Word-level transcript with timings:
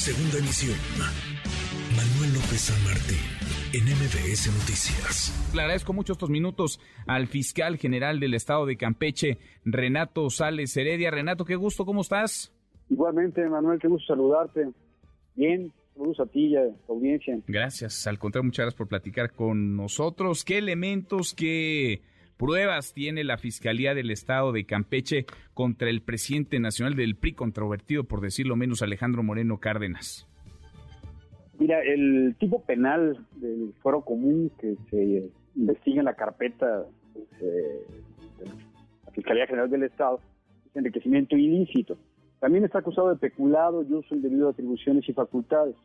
Segunda 0.00 0.38
emisión. 0.38 0.78
Manuel 1.94 2.32
López 2.32 2.72
San 2.72 2.84
Martín, 2.84 3.20
en 3.74 3.84
MBS 3.84 4.48
Noticias. 4.48 5.52
Le 5.54 5.60
agradezco 5.60 5.92
mucho 5.92 6.14
estos 6.14 6.30
minutos 6.30 6.80
al 7.06 7.26
fiscal 7.26 7.76
general 7.76 8.18
del 8.18 8.32
estado 8.32 8.64
de 8.64 8.78
Campeche, 8.78 9.36
Renato 9.62 10.30
Sales 10.30 10.74
Heredia. 10.74 11.10
Renato, 11.10 11.44
qué 11.44 11.54
gusto, 11.54 11.84
¿cómo 11.84 12.00
estás? 12.00 12.50
Igualmente, 12.88 13.46
Manuel, 13.46 13.78
qué 13.78 13.88
gusto 13.88 14.14
saludarte. 14.14 14.70
Bien, 15.34 15.70
saludos 15.92 16.20
a 16.20 16.24
ti 16.24 16.46
y 16.46 16.56
a 16.56 16.62
tu 16.86 16.94
audiencia. 16.94 17.38
Gracias, 17.46 18.06
al 18.06 18.18
contrario, 18.18 18.46
muchas 18.46 18.64
gracias 18.64 18.78
por 18.78 18.88
platicar 18.88 19.32
con 19.32 19.76
nosotros. 19.76 20.46
¿Qué 20.46 20.56
elementos, 20.56 21.34
qué 21.34 22.00
pruebas 22.40 22.94
tiene 22.94 23.22
la 23.22 23.36
Fiscalía 23.36 23.94
del 23.94 24.10
Estado 24.10 24.50
de 24.50 24.64
Campeche 24.64 25.26
contra 25.52 25.90
el 25.90 26.00
presidente 26.00 26.58
nacional 26.58 26.94
del 26.94 27.14
PRI, 27.14 27.34
controvertido 27.34 28.04
por 28.04 28.22
decirlo 28.22 28.56
menos, 28.56 28.80
Alejandro 28.80 29.22
Moreno 29.22 29.58
Cárdenas? 29.58 30.26
Mira, 31.58 31.82
el 31.82 32.34
tipo 32.40 32.64
penal 32.64 33.18
del 33.36 33.74
foro 33.82 34.00
común 34.00 34.50
que 34.58 34.74
se 34.88 35.28
investiga 35.54 35.98
en 35.98 36.06
la 36.06 36.14
carpeta 36.14 36.86
pues, 37.12 37.26
eh, 37.42 37.84
de 38.38 38.46
la 38.46 39.12
Fiscalía 39.12 39.46
General 39.46 39.68
del 39.68 39.82
Estado 39.82 40.18
es 40.64 40.76
enriquecimiento 40.76 41.36
ilícito. 41.36 41.98
También 42.38 42.64
está 42.64 42.78
acusado 42.78 43.10
de 43.10 43.16
peculado 43.16 43.82
y 43.82 43.92
uso 43.92 44.14
indebido 44.14 44.46
de 44.46 44.52
atribuciones 44.52 45.06
y 45.06 45.12
facultades. 45.12 45.76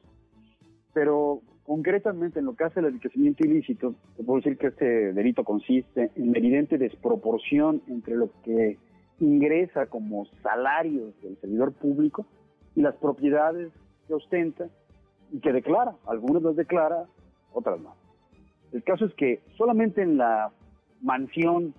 Pero 0.94 1.41
concretamente 1.65 2.39
en 2.39 2.45
lo 2.45 2.55
que 2.55 2.63
hace 2.63 2.79
el 2.79 2.87
enriquecimiento 2.87 3.45
ilícito, 3.45 3.95
te 4.15 4.23
puedo 4.23 4.37
decir 4.37 4.57
que 4.57 4.67
este 4.67 5.13
delito 5.13 5.43
consiste 5.43 6.11
en 6.15 6.31
la 6.31 6.38
evidente 6.38 6.77
desproporción 6.77 7.81
entre 7.88 8.15
lo 8.15 8.29
que 8.43 8.77
ingresa 9.19 9.88
como 9.88 10.25
salarios 10.43 11.19
del 11.21 11.38
servidor 11.38 11.73
público 11.73 12.25
y 12.75 12.81
las 12.81 12.95
propiedades 12.95 13.71
que 14.07 14.13
ostenta 14.13 14.67
y 15.31 15.39
que 15.39 15.53
declara. 15.53 15.95
Algunas 16.05 16.44
las 16.44 16.55
declara, 16.55 17.05
otras 17.53 17.79
no. 17.79 17.95
El 18.72 18.83
caso 18.83 19.05
es 19.05 19.13
que 19.16 19.41
solamente 19.57 20.02
en 20.02 20.17
la 20.17 20.52
mansión 21.02 21.73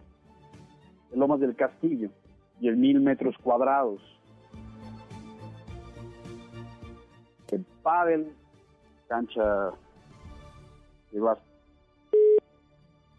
de 1.11 1.17
Lomas 1.17 1.41
del 1.41 1.55
Castillo 1.55 2.11
y 2.61 2.69
el 2.69 2.77
mil 2.77 3.01
metros 3.01 3.37
cuadrados 3.39 4.01
el 7.53 7.65
pádel, 7.83 8.33
cancha 9.09 9.71
de. 11.13 11.21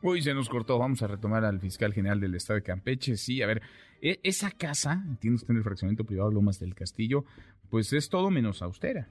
Uy, 0.02 0.21
se 0.21 0.33
nos 0.33 0.49
cortó. 0.49 0.77
Vamos 0.77 1.02
a 1.02 1.07
retomar 1.07 1.43
al 1.43 1.59
fiscal 1.59 1.93
general 1.93 2.19
del 2.19 2.35
estado 2.35 2.59
de 2.59 2.63
Campeche. 2.63 3.17
Sí, 3.17 3.41
a 3.41 3.47
ver, 3.47 3.61
e, 4.02 4.19
esa 4.23 4.52
casa, 4.52 5.03
entiende 5.08 5.35
usted 5.35 5.52
en 5.52 5.58
el 5.58 5.63
fraccionamiento 5.63 6.05
privado 6.05 6.31
Lomas 6.31 6.59
del 6.59 6.75
Castillo, 6.75 7.25
pues 7.69 7.91
es 7.93 8.09
todo 8.09 8.30
menos 8.30 8.61
austera. 8.61 9.08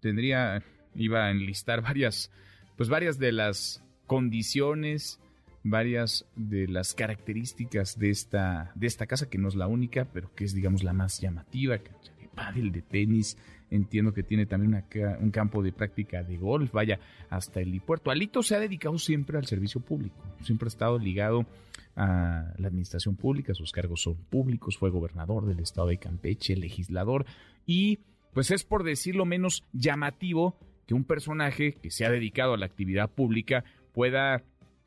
Tendría, 0.00 0.62
iba 0.94 1.26
a 1.26 1.30
enlistar 1.30 1.82
varias, 1.82 2.30
pues 2.76 2.88
varias 2.88 3.18
de 3.18 3.32
las 3.32 3.84
condiciones, 4.06 5.20
varias 5.62 6.26
de 6.36 6.66
las 6.66 6.94
características 6.94 7.98
de 7.98 8.10
esta, 8.10 8.72
de 8.74 8.86
esta 8.86 9.06
casa, 9.06 9.28
que 9.28 9.38
no 9.38 9.48
es 9.48 9.54
la 9.54 9.68
única, 9.68 10.06
pero 10.12 10.34
que 10.34 10.44
es, 10.44 10.54
digamos, 10.54 10.82
la 10.82 10.92
más 10.92 11.20
llamativa, 11.20 11.78
cancha 11.78 12.12
de 12.12 12.19
pádel, 12.34 12.72
de 12.72 12.82
tenis, 12.82 13.36
Entiendo 13.70 14.12
que 14.12 14.24
tiene 14.24 14.46
también 14.46 14.84
un 15.20 15.30
campo 15.30 15.62
de 15.62 15.70
práctica 15.70 16.24
de 16.24 16.36
golf, 16.36 16.72
vaya, 16.72 16.98
hasta 17.28 17.60
el 17.60 17.68
helipuerto. 17.68 18.10
Alito 18.10 18.42
se 18.42 18.56
ha 18.56 18.58
dedicado 18.58 18.98
siempre 18.98 19.38
al 19.38 19.46
servicio 19.46 19.80
público, 19.80 20.16
siempre 20.42 20.66
ha 20.66 20.70
estado 20.70 20.98
ligado 20.98 21.46
a 21.94 22.52
la 22.58 22.66
administración 22.66 23.14
pública, 23.14 23.54
sus 23.54 23.70
cargos 23.70 24.02
son 24.02 24.16
públicos, 24.16 24.76
fue 24.76 24.90
gobernador 24.90 25.46
del 25.46 25.60
estado 25.60 25.86
de 25.86 25.98
Campeche, 25.98 26.56
legislador, 26.56 27.26
y 27.64 28.00
pues 28.32 28.50
es 28.50 28.64
por 28.64 28.82
decirlo 28.82 29.24
menos 29.24 29.64
llamativo 29.72 30.56
que 30.88 30.94
un 30.94 31.04
personaje 31.04 31.74
que 31.74 31.92
se 31.92 32.04
ha 32.04 32.10
dedicado 32.10 32.54
a 32.54 32.58
la 32.58 32.66
actividad 32.66 33.08
pública 33.08 33.62
pueda 33.92 34.42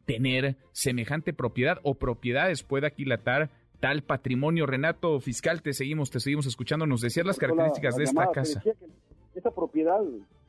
tener 0.06 0.58
semejante 0.74 1.32
propiedad 1.32 1.80
o 1.84 1.96
propiedades, 1.96 2.64
pueda 2.64 2.88
aquilatar 2.88 3.50
tal 3.84 4.02
patrimonio. 4.02 4.66
Renato 4.66 5.20
Fiscal, 5.20 5.62
te 5.62 5.74
seguimos, 5.74 6.10
te 6.10 6.22
seguimos 6.22 6.46
escuchando. 6.46 6.86
Nos 6.86 7.02
decías 7.02 7.26
las 7.26 7.38
características 7.38 7.98
de 7.98 8.06
esta 8.06 8.32
casa. 8.32 8.64
esta 9.36 9.52
propiedad, 9.52 10.00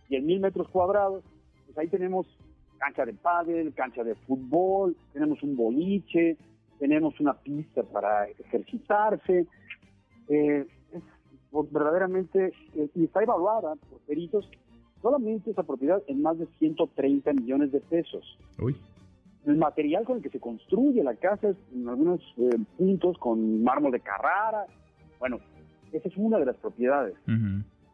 y 0.08 0.14
en 0.14 0.24
mil 0.24 0.38
metros 0.38 0.68
cuadrados, 0.68 1.24
pues 1.66 1.76
ahí 1.76 1.88
tenemos 1.88 2.28
cancha 2.78 3.04
de 3.04 3.12
pádel, 3.12 3.74
cancha 3.74 4.04
de 4.04 4.14
fútbol, 4.14 4.96
tenemos 5.12 5.42
un 5.42 5.56
boliche, 5.56 6.36
tenemos 6.78 7.18
una 7.18 7.34
pista 7.34 7.82
para 7.82 8.28
ejercitarse. 8.28 9.48
Eh, 10.28 10.64
es 10.92 11.02
verdaderamente, 11.72 12.52
eh, 12.76 12.88
y 12.94 13.04
está 13.06 13.20
evaluada 13.20 13.74
por 13.90 13.98
peritos, 14.02 14.48
solamente 15.02 15.50
esa 15.50 15.64
propiedad 15.64 16.00
en 16.06 16.22
más 16.22 16.38
de 16.38 16.46
130 16.60 17.32
millones 17.32 17.72
de 17.72 17.80
pesos. 17.80 18.38
Uy 18.60 18.76
el 19.54 19.60
material 19.60 20.04
con 20.04 20.16
el 20.16 20.22
que 20.22 20.30
se 20.30 20.40
construye 20.40 21.02
la 21.02 21.14
casa 21.14 21.50
es 21.50 21.56
en 21.72 21.88
algunos 21.88 22.20
eh, 22.38 22.58
puntos 22.76 23.16
con 23.18 23.62
mármol 23.62 23.92
de 23.92 24.00
Carrara. 24.00 24.66
Bueno, 25.20 25.38
esa 25.92 26.08
es 26.08 26.16
una 26.16 26.38
de 26.38 26.46
las 26.46 26.56
propiedades. 26.56 27.14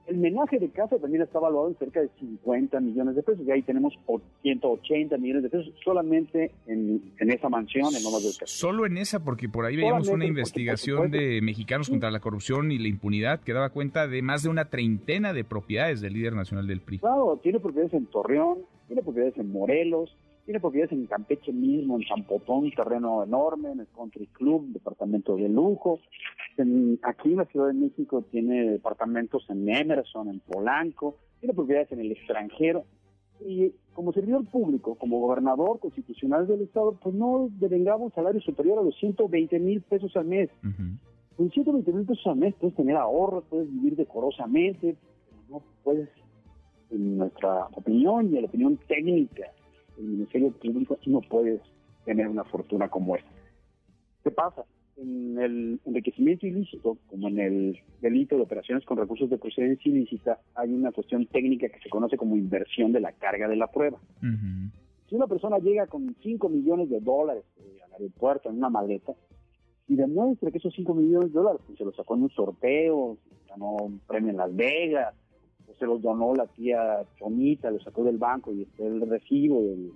El 0.06 0.16
menaje 0.16 0.58
de 0.58 0.70
casa 0.70 0.98
también 0.98 1.22
está 1.22 1.38
evaluado 1.38 1.68
en 1.68 1.76
cerca 1.76 2.00
de 2.00 2.08
50 2.18 2.80
millones 2.80 3.14
de 3.14 3.22
pesos 3.22 3.46
y 3.46 3.50
ahí 3.50 3.62
tenemos 3.62 3.94
180 4.42 5.16
millones 5.18 5.44
de 5.44 5.50
pesos 5.50 5.72
solamente 5.84 6.50
en, 6.66 7.12
esa 7.18 7.48
mansión 7.48 7.94
en 7.94 8.02
Lomas 8.02 8.22
del 8.22 8.32
Castillo. 8.32 8.46
Solo 8.46 8.86
en 8.86 8.96
esa, 8.96 9.22
porque 9.22 9.48
por 9.48 9.66
ahí 9.66 9.76
veíamos 9.76 10.08
una 10.08 10.24
investigación 10.24 11.10
de 11.10 11.40
mexicanos 11.42 11.90
contra 11.90 12.10
la 12.10 12.20
corrupción 12.20 12.72
y 12.72 12.78
la 12.78 12.88
impunidad 12.88 13.40
que 13.40 13.52
daba 13.52 13.68
cuenta 13.68 14.08
de 14.08 14.22
más 14.22 14.42
de 14.42 14.48
una 14.48 14.64
treintena 14.64 15.32
de 15.32 15.44
propiedades 15.44 16.00
del 16.00 16.14
líder 16.14 16.32
nacional 16.32 16.66
del 16.66 16.80
PRI. 16.80 16.98
Claro, 17.00 17.38
tiene 17.40 17.60
propiedades 17.60 17.92
en 17.92 18.06
Torreón, 18.06 18.58
tiene 18.88 19.02
propiedades 19.02 19.36
en 19.36 19.52
Morelos, 19.52 20.16
tiene 20.50 20.58
propiedades 20.58 20.90
en 20.90 21.06
Campeche 21.06 21.52
mismo, 21.52 21.96
en 21.96 22.04
Zampotón, 22.08 22.64
un 22.64 22.72
terreno 22.72 23.22
enorme, 23.22 23.70
en 23.70 23.78
el 23.78 23.86
Country 23.86 24.26
Club, 24.26 24.72
departamento 24.72 25.36
de 25.36 25.48
lujo. 25.48 26.00
aquí 27.02 27.28
en 27.30 27.36
la 27.36 27.44
Ciudad 27.44 27.68
de 27.68 27.74
México 27.74 28.24
tiene 28.32 28.68
departamentos 28.68 29.48
en 29.48 29.68
Emerson, 29.68 30.28
en 30.28 30.40
Polanco, 30.40 31.18
tiene 31.38 31.54
propiedades 31.54 31.92
en 31.92 32.00
el 32.00 32.10
extranjero. 32.10 32.82
Y 33.46 33.72
como 33.94 34.12
servidor 34.12 34.44
público, 34.46 34.96
como 34.96 35.20
gobernador 35.20 35.78
constitucional 35.78 36.48
del 36.48 36.62
Estado, 36.62 36.98
pues 37.00 37.14
no 37.14 37.48
devengaba 37.60 37.98
un 37.98 38.12
salario 38.12 38.40
superior 38.40 38.80
a 38.80 38.82
los 38.82 38.98
120 38.98 39.56
mil 39.60 39.82
pesos 39.82 40.16
al 40.16 40.24
mes. 40.24 40.50
Con 41.36 41.48
120 41.48 41.92
mil 41.92 42.06
pesos 42.06 42.26
al 42.26 42.38
mes 42.38 42.56
puedes 42.58 42.74
tener 42.74 42.96
ahorros, 42.96 43.44
puedes 43.48 43.70
vivir 43.70 43.94
decorosamente, 43.94 44.96
pero 45.28 45.42
no 45.48 45.62
puedes, 45.84 46.08
en 46.90 47.18
nuestra 47.18 47.66
opinión 47.66 48.32
y 48.32 48.34
en 48.34 48.42
la 48.42 48.48
opinión 48.48 48.76
técnica 48.88 49.46
el 50.00 50.06
Ministerio 50.06 50.50
Público 50.50 50.98
no 51.06 51.20
puedes 51.20 51.60
tener 52.04 52.28
una 52.28 52.44
fortuna 52.44 52.88
como 52.88 53.16
esta. 53.16 53.30
¿Qué 54.24 54.30
pasa? 54.30 54.64
En 54.96 55.38
el 55.38 55.80
enriquecimiento 55.84 56.46
ilícito, 56.46 56.98
como 57.06 57.28
en 57.28 57.38
el 57.38 57.78
delito 58.00 58.36
de 58.36 58.42
operaciones 58.42 58.84
con 58.84 58.98
recursos 58.98 59.30
de 59.30 59.38
procedencia 59.38 59.90
ilícita, 59.90 60.40
hay 60.54 60.72
una 60.72 60.92
cuestión 60.92 61.26
técnica 61.26 61.68
que 61.68 61.80
se 61.80 61.88
conoce 61.88 62.16
como 62.16 62.36
inversión 62.36 62.92
de 62.92 63.00
la 63.00 63.12
carga 63.12 63.48
de 63.48 63.56
la 63.56 63.68
prueba. 63.68 63.98
Si 65.08 65.14
una 65.14 65.26
persona 65.26 65.58
llega 65.58 65.86
con 65.86 66.14
5 66.22 66.48
millones 66.48 66.90
de 66.90 67.00
dólares 67.00 67.44
eh, 67.58 67.78
al 67.84 67.92
aeropuerto 67.94 68.48
en 68.48 68.58
una 68.58 68.68
maleta 68.68 69.12
y 69.88 69.96
demuestra 69.96 70.50
que 70.50 70.58
esos 70.58 70.74
5 70.74 70.94
millones 70.94 71.32
de 71.32 71.38
dólares 71.38 71.62
pues, 71.66 71.78
se 71.78 71.84
los 71.84 71.96
sacó 71.96 72.14
en 72.14 72.24
un 72.24 72.30
sorteo, 72.30 73.16
ganó 73.48 73.76
un 73.76 73.98
premio 74.00 74.30
en 74.30 74.36
Las 74.36 74.54
Vegas, 74.54 75.14
se 75.78 75.86
los 75.86 76.02
donó 76.02 76.34
la 76.34 76.46
tía 76.46 77.04
Chomita, 77.18 77.70
lo 77.70 77.80
sacó 77.80 78.04
del 78.04 78.18
banco 78.18 78.52
y 78.52 78.62
está 78.62 78.84
el 78.84 79.00
recibo 79.08 79.62
del 79.62 79.92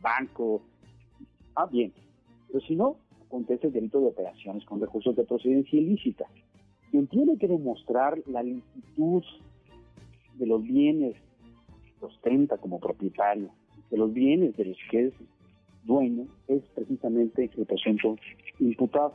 banco. 0.00 0.62
Ah, 1.54 1.66
bien. 1.66 1.92
Pero 2.48 2.60
si 2.60 2.74
no, 2.74 2.96
acontece 3.26 3.68
el 3.68 3.72
delito 3.72 4.00
de 4.00 4.08
operaciones 4.08 4.64
con 4.64 4.80
recursos 4.80 5.16
de 5.16 5.24
procedencia 5.24 5.78
ilícita. 5.78 6.26
Quien 6.90 7.06
tiene 7.06 7.38
que 7.38 7.48
demostrar 7.48 8.18
la 8.26 8.42
licitud 8.42 9.22
de 10.34 10.46
los 10.46 10.62
bienes 10.62 11.16
que 11.98 12.04
ostenta 12.04 12.58
como 12.58 12.78
propietario, 12.78 13.50
de 13.90 13.96
los 13.96 14.12
bienes 14.12 14.56
de 14.56 14.66
los 14.66 14.76
que 14.90 15.06
es 15.06 15.14
dueño, 15.84 16.26
es 16.48 16.62
precisamente 16.74 17.50
el 17.56 17.66
presunto 17.66 18.16
imputado. 18.58 19.14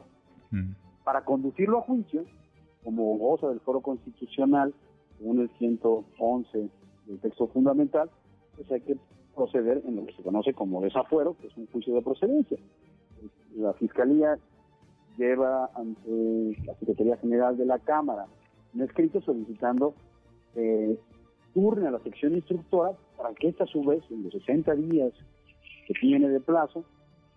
Mm. 0.52 0.72
Para 1.04 1.24
conducirlo 1.24 1.80
a 1.80 1.82
juicio, 1.82 2.26
como 2.84 3.18
goza 3.18 3.50
del 3.50 3.60
foro 3.60 3.82
constitucional, 3.82 4.74
según 5.18 5.42
el 5.42 5.50
111 5.58 6.70
del 7.06 7.20
texto 7.20 7.48
fundamental, 7.48 8.10
pues 8.56 8.72
hay 8.72 8.82
que 8.82 8.98
proceder 9.36 9.84
en 9.86 9.96
lo 9.96 10.06
que 10.06 10.14
se 10.14 10.24
conoce 10.24 10.54
como 10.54 10.82
desafuero, 10.82 11.36
que 11.40 11.48
es 11.48 11.58
un 11.58 11.68
juicio 11.68 11.94
de 11.96 12.02
procedencia. 12.02 12.58
La 13.56 13.74
Fiscalía 13.74 14.38
lleva 15.18 15.70
ante 15.76 16.56
la 16.66 16.74
Secretaría 16.76 17.18
General 17.18 17.58
de 17.58 17.66
la 17.66 17.80
Cámara 17.80 18.26
un 18.74 18.82
escrito 18.82 19.22
solicitando 19.22 19.94
que 20.54 21.00
turne 21.54 21.88
a 21.88 21.92
la 21.92 22.00
sección 22.00 22.36
instructora 22.36 22.92
para 23.16 23.34
que 23.34 23.48
esta 23.48 23.64
a 23.64 23.68
su 23.68 23.84
vez, 23.84 24.04
en 24.12 24.24
los 24.24 24.34
60 24.34 24.76
días 24.76 25.14
que 25.88 25.94
tiene 26.00 26.30
de 26.30 26.40
plazo, 26.40 26.84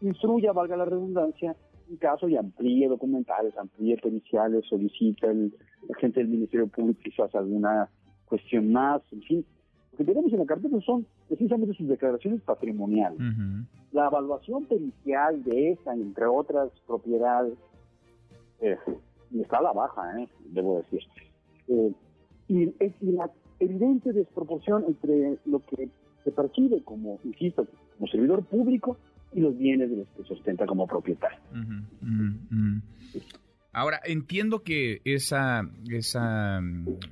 instruya, 0.01 0.53
valga 0.53 0.77
la 0.77 0.85
redundancia, 0.85 1.57
en 1.89 1.97
caso 1.97 2.29
y 2.29 2.37
amplíe 2.37 2.89
documentales, 2.89 3.57
amplíe 3.57 3.97
periciales, 3.97 4.67
solicita 4.69 5.29
el, 5.29 5.55
la 5.91 5.99
gente 5.99 6.21
del 6.21 6.29
Ministerio 6.29 6.69
Público 6.69 7.01
quizás 7.03 7.35
alguna 7.35 7.89
cuestión 8.27 8.73
más, 8.73 9.03
en 9.13 9.23
fin. 9.23 9.45
Lo 9.93 9.99
que 9.99 10.05
tenemos 10.05 10.33
en 10.33 10.39
la 10.39 10.47
carpeta 10.47 10.81
son 10.81 11.05
precisamente 11.29 11.75
sus 11.75 11.89
declaraciones 11.89 12.41
patrimoniales. 12.43 13.19
La 13.93 14.07
evaluación 14.07 14.65
pericial 14.67 15.43
de 15.43 15.73
esa, 15.73 15.95
entre 15.95 16.27
otras 16.27 16.71
propiedades, 16.87 17.55
eh, 18.61 18.77
está 19.39 19.59
a 19.59 19.63
la 19.63 19.73
baja, 19.73 20.21
eh, 20.21 20.29
debo 20.53 20.79
decir. 20.79 21.03
Eh, 21.69 21.93
y 22.49 22.75
es 22.79 22.93
la 23.01 23.31
evidente 23.59 24.13
desproporción 24.13 24.85
entre 24.87 25.39
lo 25.45 25.61
que 25.61 25.89
se 26.25 26.31
percibe 26.31 26.83
como, 26.83 27.19
insisto, 27.25 27.67
como 27.97 28.11
servidor 28.11 28.45
público 28.45 28.97
y 29.33 29.41
los 29.41 29.57
bienes 29.57 29.91
de 29.91 29.97
los 29.97 30.09
que 30.09 30.25
se 30.25 30.35
ostenta 30.35 30.67
como 30.67 30.87
propietario. 30.87 31.39
Ahora, 33.73 34.01
entiendo 34.05 34.63
que 34.65 35.01
esa, 35.05 35.63
esa, 35.89 36.61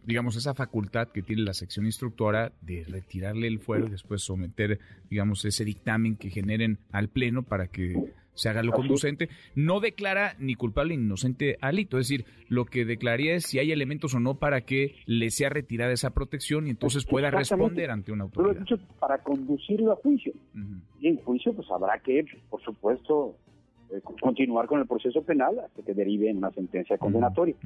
digamos, 0.04 0.36
esa 0.36 0.54
facultad 0.54 1.08
que 1.08 1.22
tiene 1.22 1.42
la 1.42 1.54
sección 1.54 1.86
instructora 1.86 2.52
de 2.62 2.84
retirarle 2.88 3.46
el 3.46 3.60
fuero 3.60 3.86
y 3.86 3.90
después 3.90 4.22
someter, 4.22 4.80
digamos, 5.08 5.44
ese 5.44 5.64
dictamen 5.64 6.16
que 6.16 6.30
generen 6.30 6.78
al 6.90 7.08
Pleno 7.08 7.44
para 7.44 7.68
que 7.68 7.94
se 8.38 8.48
haga 8.48 8.62
lo 8.62 8.72
conducente, 8.72 9.28
no 9.56 9.80
declara 9.80 10.34
ni 10.38 10.54
culpable 10.54 10.96
ni 10.96 11.04
inocente 11.04 11.58
Alito. 11.60 11.98
Es 11.98 12.08
decir, 12.08 12.24
lo 12.48 12.64
que 12.64 12.84
declararía 12.84 13.34
es 13.34 13.44
si 13.46 13.58
hay 13.58 13.72
elementos 13.72 14.14
o 14.14 14.20
no 14.20 14.38
para 14.38 14.60
que 14.60 14.94
le 15.06 15.30
sea 15.30 15.48
retirada 15.48 15.92
esa 15.92 16.10
protección 16.10 16.68
y 16.68 16.70
entonces 16.70 17.04
pueda 17.04 17.30
responder 17.30 17.90
ante 17.90 18.12
una 18.12 18.24
autoridad. 18.24 18.54
Lo 18.54 18.60
dicho 18.60 18.78
para 19.00 19.18
conducirlo 19.18 19.92
a 19.92 19.96
juicio. 19.96 20.32
Y 21.00 21.08
en 21.08 21.16
juicio, 21.18 21.52
pues 21.52 21.68
habrá 21.70 21.98
que, 21.98 22.24
por 22.48 22.62
supuesto, 22.62 23.36
continuar 24.20 24.66
con 24.66 24.80
el 24.80 24.86
proceso 24.86 25.22
penal 25.22 25.58
hasta 25.58 25.82
que 25.82 25.94
derive 25.94 26.30
en 26.30 26.38
una 26.38 26.50
sentencia 26.50 26.98
condenatoria. 26.98 27.56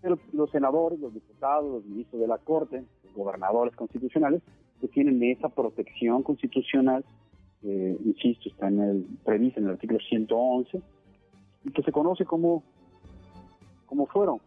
Pero 0.00 0.18
los 0.32 0.50
senadores, 0.50 1.00
los 1.00 1.12
diputados, 1.12 1.70
los 1.70 1.84
ministros 1.84 2.20
de 2.20 2.28
la 2.28 2.38
Corte, 2.38 2.84
los 3.04 3.14
gobernadores 3.14 3.74
constitucionales, 3.74 4.42
que 4.80 4.88
tienen 4.88 5.22
esa 5.22 5.48
protección 5.48 6.22
constitucional 6.22 7.04
eh, 7.64 7.96
insisto, 8.04 8.50
está 8.50 8.68
en 8.68 8.80
el, 8.80 9.06
previsto 9.24 9.58
en 9.58 9.66
el 9.66 9.72
artículo 9.72 9.98
111, 9.98 10.82
y 11.64 11.70
que 11.70 11.82
se 11.82 11.92
conoce 11.92 12.26
como, 12.26 12.62
como 13.86 14.06
fueron. 14.06 14.38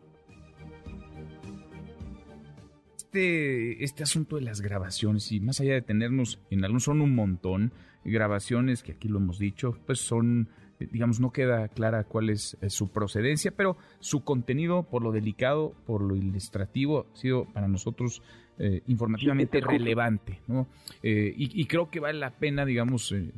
Este, 2.96 3.84
este 3.84 4.04
asunto 4.04 4.36
de 4.36 4.44
las 4.44 4.62
grabaciones, 4.62 5.32
y 5.32 5.40
más 5.40 5.60
allá 5.60 5.74
de 5.74 5.82
tenernos 5.82 6.40
en 6.52 6.64
algún, 6.64 6.80
son 6.80 7.02
un 7.02 7.16
montón, 7.16 7.72
grabaciones 8.06 8.84
que 8.84 8.92
aquí 8.92 9.08
lo 9.08 9.18
hemos 9.18 9.40
dicho, 9.40 9.76
pues 9.88 10.00
son 10.00 10.50
digamos, 10.80 11.20
no 11.20 11.32
queda 11.32 11.68
clara 11.70 12.04
cuál 12.04 12.30
es, 12.30 12.58
su 12.68 12.90
procedencia, 12.90 13.52
pero 13.52 13.78
su 14.00 14.24
contenido, 14.24 14.84
por 14.84 15.02
lo 15.02 15.12
delicado, 15.12 15.74
por 15.86 16.02
lo 16.02 16.16
ilustrativo, 16.16 17.08
ha 17.12 17.18
sido 17.18 17.46
para 17.46 17.68
nosotros 17.68 18.22
eh, 18.60 18.82
informativamente 18.88 19.62
relevante, 19.62 20.40
¿no? 20.48 20.68
Eh, 21.04 21.34
y, 21.38 21.66
creo 21.66 21.90
que 21.90 22.00
vale 22.00 22.20
la 22.20 22.32
pena, 22.32 22.66
digamos, 22.66 23.12
eh, 23.12 23.32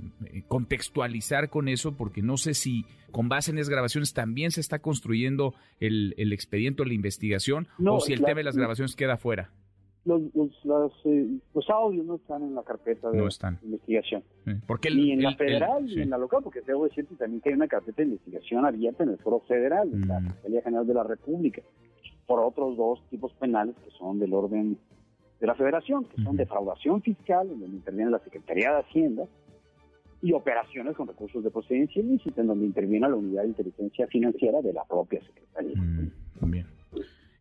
contextualizar 0.47 1.49
con 1.49 1.67
eso, 1.67 1.95
porque 1.95 2.21
no 2.21 2.37
sé 2.37 2.53
si 2.53 2.85
con 3.11 3.27
base 3.27 3.51
en 3.51 3.57
esas 3.57 3.69
grabaciones 3.69 4.13
también 4.13 4.51
se 4.51 4.61
está 4.61 4.79
construyendo 4.79 5.53
el, 5.79 6.13
el 6.17 6.31
expediente 6.31 6.83
o 6.83 6.85
la 6.85 6.93
investigación, 6.93 7.67
o 7.85 7.99
si 7.99 8.13
el 8.13 8.21
tema 8.21 8.35
de 8.35 8.43
las 8.43 8.55
grabaciones 8.55 8.95
queda 8.95 9.17
fuera. 9.17 9.51
Los, 10.05 10.21
los, 10.63 11.69
audios 11.69 12.05
no 12.05 12.15
están 12.15 12.41
en 12.41 12.55
la 12.55 12.63
carpeta 12.63 13.11
de 13.11 13.19
investigación. 13.63 14.23
Porque 14.65 14.89
Ni 14.89 15.11
en 15.11 15.21
la 15.21 15.35
federal 15.35 15.85
ni 15.85 16.01
en 16.01 16.09
la 16.09 16.17
local, 16.17 16.41
porque 16.43 16.61
debo 16.61 16.85
decirte 16.85 17.15
también 17.15 17.41
que 17.41 17.49
hay 17.49 17.55
una 17.55 17.67
carpeta 17.67 17.97
de 17.97 18.09
investigación 18.09 18.65
abierta 18.65 19.03
en 19.03 19.09
el 19.09 19.17
foro 19.17 19.41
federal, 19.41 19.89
en 19.91 20.07
la 20.07 20.19
mm. 20.19 20.27
Fiscalía 20.27 20.61
General 20.61 20.87
de 20.87 20.93
la 20.93 21.03
República, 21.03 21.61
por 22.25 22.39
otros 22.39 22.77
dos 22.77 23.03
tipos 23.09 23.33
penales 23.33 23.75
que 23.83 23.91
son 23.91 24.19
del 24.19 24.33
orden 24.33 24.77
de 25.39 25.47
la 25.47 25.55
Federación, 25.55 26.05
que 26.05 26.21
son 26.21 26.37
defraudación 26.37 27.01
fiscal, 27.01 27.49
en 27.49 27.59
donde 27.59 27.75
interviene 27.77 28.11
la 28.11 28.19
Secretaría 28.19 28.71
de 28.73 28.79
Hacienda, 28.79 29.25
y 30.21 30.33
operaciones 30.33 30.95
con 30.95 31.07
recursos 31.07 31.43
de 31.43 31.49
procedencia 31.49 32.01
ilícita, 32.01 32.41
en 32.41 32.47
donde 32.47 32.65
interviene 32.65 33.07
la 33.07 33.15
Unidad 33.15 33.43
de 33.43 33.49
Inteligencia 33.49 34.07
Financiera 34.07 34.61
de 34.61 34.73
la 34.73 34.83
propia 34.83 35.21
Secretaría. 35.21 35.75
Mm, 35.75 36.51
bien. 36.51 36.78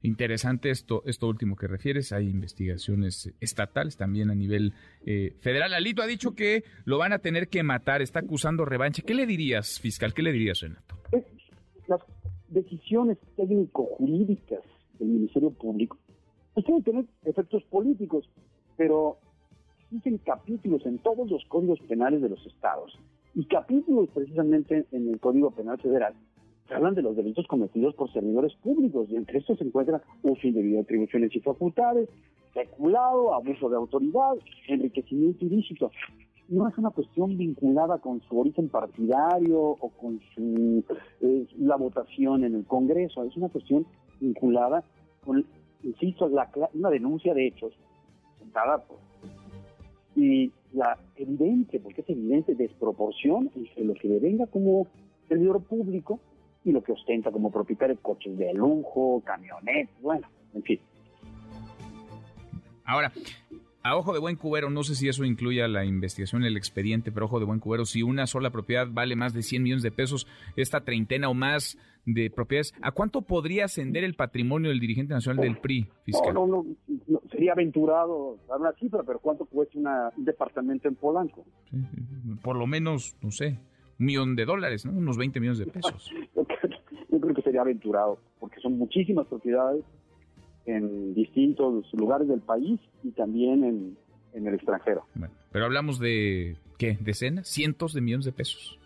Interesante 0.02 0.70
esto, 0.70 1.02
esto 1.06 1.28
último 1.28 1.56
que 1.56 1.66
refieres. 1.66 2.12
Hay 2.12 2.28
investigaciones 2.28 3.32
estatales 3.40 3.96
también 3.96 4.30
a 4.30 4.34
nivel 4.34 4.74
eh, 5.04 5.34
federal. 5.40 5.74
Alito 5.74 6.02
ha 6.02 6.06
dicho 6.06 6.34
que 6.34 6.64
lo 6.84 6.98
van 6.98 7.12
a 7.12 7.18
tener 7.18 7.48
que 7.48 7.62
matar, 7.62 8.02
está 8.02 8.20
acusando 8.20 8.64
revancha. 8.64 9.02
¿Qué 9.04 9.14
le 9.14 9.26
dirías, 9.26 9.80
fiscal? 9.80 10.14
¿Qué 10.14 10.22
le 10.22 10.32
dirías, 10.32 10.60
Renato? 10.60 10.96
las 11.88 12.00
decisiones 12.48 13.16
técnico-jurídicas 13.34 14.60
del 14.98 15.08
Ministerio 15.08 15.50
Público 15.50 15.96
que 16.62 16.82
tener 16.82 17.04
efectos 17.24 17.62
políticos, 17.64 18.28
pero 18.76 19.18
existen 19.84 20.18
capítulos 20.18 20.84
en 20.86 20.98
todos 20.98 21.30
los 21.30 21.44
códigos 21.46 21.80
penales 21.88 22.20
de 22.20 22.28
los 22.28 22.44
estados 22.46 22.98
y 23.34 23.44
capítulos 23.44 24.08
precisamente 24.14 24.86
en 24.92 25.08
el 25.08 25.20
Código 25.20 25.50
Penal 25.50 25.78
Federal 25.78 26.14
que 26.68 26.74
hablan 26.74 26.94
de 26.94 27.02
los 27.02 27.16
delitos 27.16 27.46
cometidos 27.46 27.94
por 27.94 28.12
servidores 28.12 28.54
públicos 28.56 29.08
y 29.10 29.16
entre 29.16 29.38
estos 29.38 29.58
se 29.58 29.64
encuentra 29.64 30.02
uso 30.22 30.46
indebido 30.46 30.76
de 30.76 30.82
atribuciones 30.82 31.34
y 31.34 31.40
facultades, 31.40 32.08
peculado, 32.54 33.34
abuso 33.34 33.70
de 33.70 33.76
autoridad, 33.76 34.34
enriquecimiento 34.68 35.46
ilícito. 35.46 35.90
No 36.48 36.68
es 36.68 36.76
una 36.78 36.90
cuestión 36.90 37.36
vinculada 37.36 37.98
con 37.98 38.20
su 38.22 38.38
origen 38.38 38.68
partidario 38.68 39.60
o 39.60 39.88
con 39.90 40.20
su 40.34 40.84
eh, 41.20 41.46
la 41.58 41.76
votación 41.76 42.44
en 42.44 42.54
el 42.54 42.64
Congreso, 42.64 43.24
es 43.24 43.36
una 43.36 43.48
cuestión 43.48 43.86
vinculada 44.20 44.84
con 45.24 45.44
insisto, 45.82 46.28
la, 46.28 46.50
una 46.74 46.90
denuncia 46.90 47.34
de 47.34 47.46
hechos 47.46 47.72
sentada 48.38 48.78
por, 48.78 48.98
y 50.16 50.52
la 50.72 50.98
evidente, 51.16 51.80
porque 51.80 52.00
es 52.00 52.10
evidente, 52.10 52.54
desproporción 52.54 53.50
entre 53.54 53.84
lo 53.84 53.94
que 53.94 54.08
le 54.08 54.18
venga 54.18 54.46
como 54.46 54.86
servidor 55.28 55.62
público 55.62 56.18
y 56.68 56.72
lo 56.72 56.82
que 56.82 56.92
ostenta 56.92 57.30
como 57.30 57.50
propietario 57.50 57.96
coches 58.02 58.36
de 58.36 58.52
lujo, 58.52 59.22
camionetas, 59.24 59.94
bueno, 60.02 60.28
en 60.54 60.62
fin. 60.62 60.80
Ahora, 62.84 63.10
a 63.82 63.96
ojo 63.96 64.12
de 64.12 64.18
buen 64.18 64.36
cubero, 64.36 64.68
no 64.68 64.82
sé 64.82 64.94
si 64.94 65.08
eso 65.08 65.24
incluye 65.24 65.66
la 65.66 65.84
investigación, 65.86 66.44
el 66.44 66.58
expediente, 66.58 67.10
pero 67.10 67.24
ojo 67.24 67.38
de 67.38 67.46
buen 67.46 67.58
cubero, 67.58 67.86
si 67.86 68.02
una 68.02 68.26
sola 68.26 68.50
propiedad 68.50 68.86
vale 68.90 69.16
más 69.16 69.32
de 69.32 69.42
100 69.42 69.62
millones 69.62 69.82
de 69.82 69.90
pesos, 69.90 70.26
esta 70.56 70.82
treintena 70.82 71.30
o 71.30 71.34
más 71.34 71.78
de 72.04 72.30
propiedades, 72.30 72.74
¿a 72.82 72.92
cuánto 72.92 73.22
podría 73.22 73.64
ascender 73.64 74.04
el 74.04 74.14
patrimonio 74.14 74.68
del 74.68 74.80
dirigente 74.80 75.14
nacional 75.14 75.42
del 75.42 75.58
PRI, 75.58 75.86
fiscal? 76.04 76.34
No, 76.34 76.46
no, 76.46 76.66
no, 77.06 77.22
sería 77.30 77.52
aventurado 77.52 78.38
dar 78.46 78.60
una 78.60 78.72
cifra, 78.72 79.02
pero 79.04 79.20
¿cuánto 79.20 79.46
cuesta 79.46 79.78
un 79.78 80.24
departamento 80.24 80.88
en 80.88 80.96
Polanco? 80.96 81.46
por 82.42 82.56
lo 82.56 82.66
menos, 82.66 83.16
no 83.22 83.30
sé, 83.30 83.58
un 83.98 84.06
millón 84.06 84.36
de 84.36 84.44
dólares, 84.44 84.86
¿no? 84.86 84.92
Unos 84.92 85.16
20 85.16 85.40
millones 85.40 85.58
de 85.58 85.66
pesos. 85.66 86.12
Que 87.34 87.42
sería 87.42 87.60
aventurado, 87.60 88.18
porque 88.40 88.60
son 88.60 88.78
muchísimas 88.78 89.26
propiedades 89.26 89.84
en 90.66 91.14
distintos 91.14 91.86
lugares 91.94 92.28
del 92.28 92.40
país 92.40 92.78
y 93.02 93.10
también 93.12 93.64
en, 93.64 93.96
en 94.34 94.46
el 94.46 94.54
extranjero. 94.54 95.04
pero 95.50 95.64
hablamos 95.64 95.98
de, 95.98 96.56
¿qué? 96.78 96.98
¿Decenas? 97.00 97.48
¿Cientos 97.48 97.94
de 97.94 98.00
millones 98.00 98.26
de 98.26 98.32
pesos? 98.32 98.77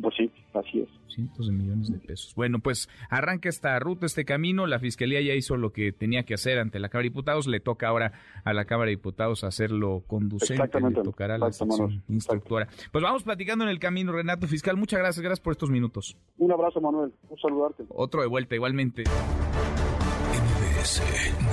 Pues 0.00 0.14
sí, 0.16 0.30
así 0.54 0.80
es. 0.80 0.88
Cientos 1.08 1.46
de 1.46 1.52
millones 1.52 1.90
de 1.90 1.98
pesos. 1.98 2.34
Bueno, 2.34 2.58
pues 2.58 2.88
arranca 3.08 3.48
esta 3.48 3.78
ruta, 3.78 4.04
este 4.04 4.24
camino. 4.24 4.66
La 4.66 4.78
Fiscalía 4.78 5.20
ya 5.22 5.32
hizo 5.34 5.56
lo 5.56 5.72
que 5.72 5.92
tenía 5.92 6.24
que 6.24 6.34
hacer 6.34 6.58
ante 6.58 6.78
la 6.78 6.88
Cámara 6.88 7.04
de 7.04 7.10
Diputados. 7.10 7.46
Le 7.46 7.60
toca 7.60 7.88
ahora 7.88 8.12
a 8.44 8.52
la 8.52 8.66
Cámara 8.66 8.86
de 8.86 8.96
Diputados 8.96 9.44
hacerlo 9.44 10.04
conducente. 10.06 10.80
Le 10.80 11.02
tocará 11.02 11.36
a 11.36 11.38
la 11.38 11.52
sección 11.52 12.02
instructora. 12.08 12.68
Pues 12.92 13.02
vamos 13.02 13.22
platicando 13.22 13.64
en 13.64 13.70
el 13.70 13.78
camino, 13.78 14.12
Renato 14.12 14.46
Fiscal. 14.46 14.76
Muchas 14.76 14.98
gracias, 15.00 15.22
gracias 15.22 15.40
por 15.40 15.52
estos 15.52 15.70
minutos. 15.70 16.16
Un 16.36 16.52
abrazo, 16.52 16.80
Manuel. 16.80 17.12
Un 17.28 17.38
saludarte. 17.38 17.84
Otro 17.88 18.20
de 18.20 18.26
vuelta, 18.28 18.54
igualmente. 18.54 19.04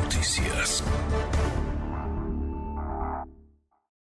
Noticias. 0.04 0.84